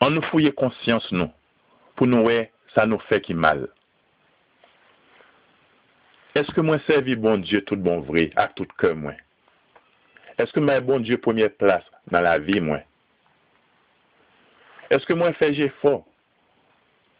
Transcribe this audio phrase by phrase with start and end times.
[0.00, 1.28] an nou fouye konsyans nou,
[1.98, 3.66] pou nou we, sa nou fe ki mal.
[6.38, 9.18] Eske mwen servi bon Diyo tout bon vre, ak tout ke mwen?
[10.40, 12.84] Eske mwen bon Diyo pwemye plas nan la vi mwen?
[14.94, 15.98] Eske mwen fe je fo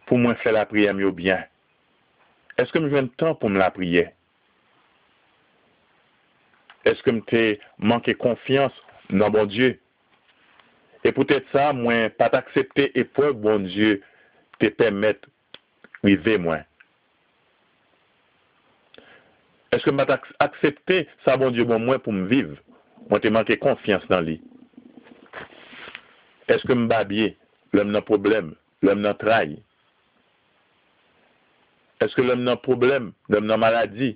[0.08, 1.42] pou mwen fe la priye myo byan?
[2.60, 4.08] Eske mwen jwen tan pou mwen la priye?
[6.88, 7.44] Eske mwen te
[7.76, 8.78] manke konfians
[9.10, 9.74] nan bon Diyo?
[11.06, 13.94] E pwetet sa mwen pat aksepte epwe bon Diyo
[14.60, 15.22] te pemet
[16.04, 16.64] wive mwen.
[19.72, 22.58] Eske mwen pat aksepte sa bon Diyo bon mwen pou mwen vive?
[23.08, 24.36] Mwen te manke konfians nan li.
[26.52, 27.30] Eske mwen babye
[27.76, 28.52] lèm nan problem,
[28.84, 29.54] lèm nan trai?
[32.04, 34.12] Eske lèm nan problem, lèm nan maladi,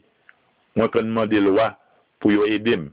[0.77, 1.71] mwen kon mande lwa
[2.21, 2.91] pou yo edim?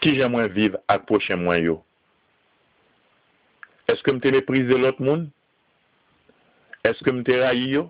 [0.00, 1.76] Ki jan mwen viv ak pochen mwen yo?
[3.92, 5.26] Eske mte meprize lot moun?
[6.88, 7.82] Eske mte rayi yo?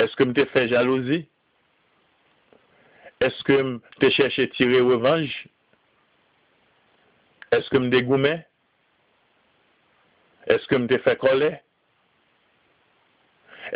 [0.00, 1.24] Eske mte fe jalouzi?
[3.20, 5.34] Eske mte chèche tire revanj?
[7.58, 8.44] Eske mte goumen?
[10.54, 11.50] Eske mte fe kolè?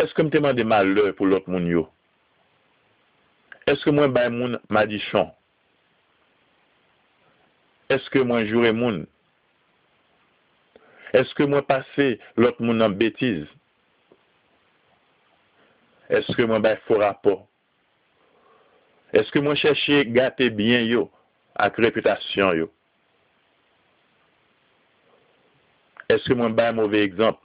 [0.04, 1.88] Eske mte mande malè pou lot moun yo?
[3.66, 5.34] Eske mwen bay moun madi chan?
[7.94, 9.04] eske mwen jure moun?
[11.14, 13.46] Eske mwen pase lot moun nan betiz?
[16.10, 17.44] Eske mwen bay fo rapor?
[19.14, 21.06] Eske mwen chèche gate byen yo
[21.54, 22.68] ak reputasyon yo?
[26.10, 27.38] Eske mwen bay mouve ekzamp?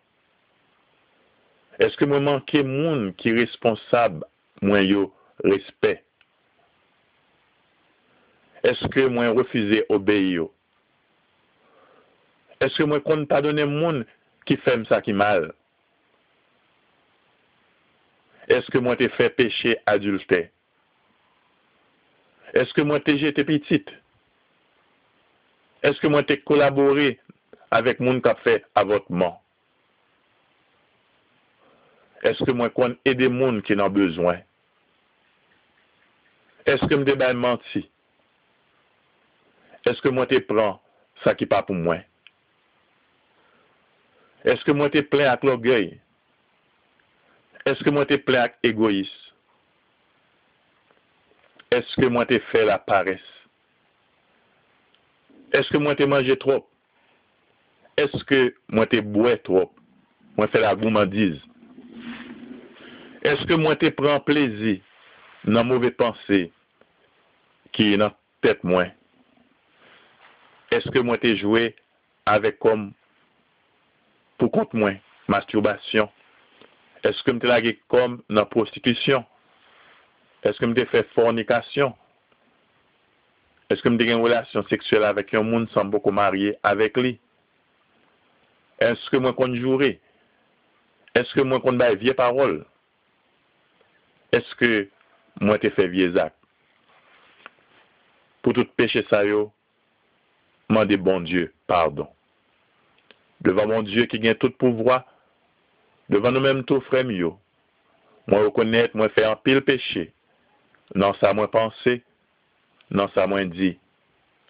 [1.80, 4.23] Eske mwen manke moun ki responsab
[4.66, 5.08] mwen yo
[5.45, 6.08] respet?
[8.63, 10.49] Eske mwen refize obey yo?
[12.59, 14.02] Eske mwen kon padone moun
[14.47, 15.45] ki fem sa ki mal?
[18.52, 20.42] Eske mwen te fe peche adulte?
[22.59, 23.93] Eske mwen te jete pitit?
[25.87, 27.14] Eske mwen te kolabori
[27.71, 29.37] avek moun ka fe avotman?
[32.27, 34.43] Eske mwen kon ede moun ki nan bezwen?
[36.67, 37.86] Eske mwen te bay manti?
[39.88, 40.78] eske mwen te pran
[41.23, 42.04] sa ki pa pou mwen?
[44.48, 45.92] Eske mwen te plen ak logay?
[47.67, 49.12] Eske mwen te plen ak egois?
[51.76, 53.23] Eske mwen te fe la pares?
[55.56, 56.67] Eske mwen te manje trop?
[58.00, 59.73] Eske mwen te bwe trop?
[60.38, 61.40] Mwen fe la goumandiz?
[63.28, 64.80] Eske mwen te pran plezi
[65.44, 66.46] nan mouve panse
[67.76, 68.96] ki nan tet mwen?
[70.75, 71.69] eske mwen te jwe
[72.30, 72.89] avek kom
[74.39, 74.99] pou kont mwen
[75.31, 76.09] masturbasyon?
[77.07, 79.25] Eske mwen te lage kom nan prostitisyon?
[80.45, 81.95] Eske mwen te fe fornikasyon?
[83.73, 87.15] Eske mwen te gen relasyon seksuel avek yon moun san boko marye avek li?
[88.83, 89.95] Eske mwen kon jure?
[91.17, 92.59] Eske mwen kon bay vie parol?
[94.36, 94.89] Eske
[95.41, 96.36] mwen te fe vie zak?
[98.39, 99.49] Pou tout peche sa yo,
[100.69, 102.07] mande bon Dieu pardon.
[103.45, 104.99] Devan mon Dieu ki gen tout pouvoi,
[106.11, 107.33] devan nou menm tou frem yo,
[108.27, 110.09] mwen rekonnet mwen fe an pil peche,
[110.91, 111.99] nan sa mwen panse,
[112.91, 113.71] nan sa mwen di,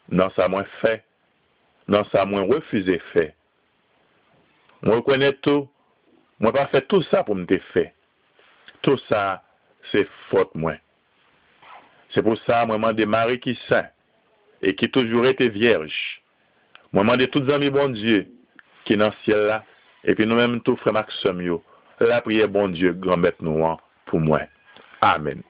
[0.10, 0.96] nan sa mwen fe,
[1.90, 3.28] nan sa mwen refuze fe.
[4.82, 5.68] Mwen rekonnet tou,
[6.42, 7.92] mwen pa fe tout sa pou mte fe.
[8.82, 9.44] Tout sa,
[9.92, 10.02] se
[10.32, 10.82] fote mwen.
[12.16, 13.86] Se pou sa mwen mande mari ki sa,
[14.62, 16.22] et qui toujours était vierge.
[16.92, 18.28] Moi, demande tous les amis, bon Dieu,
[18.86, 19.64] qui dans le ciel là,
[20.04, 21.60] et puis nous-mêmes, tous frères Maxime,
[22.00, 23.64] la prière, bon Dieu, grand bête nous,
[24.06, 24.42] pour moi.
[25.02, 25.42] Amen.